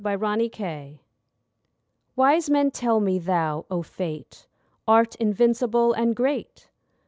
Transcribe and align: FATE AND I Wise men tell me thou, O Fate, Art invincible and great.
FATE 0.03 0.19
AND 0.23 0.51
I 0.61 0.99
Wise 2.15 2.49
men 2.49 2.71
tell 2.71 2.99
me 2.99 3.19
thou, 3.19 3.65
O 3.69 3.83
Fate, 3.83 4.47
Art 4.87 5.13
invincible 5.17 5.93
and 5.93 6.15
great. 6.15 6.71